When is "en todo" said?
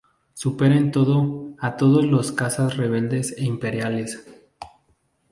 0.77-1.53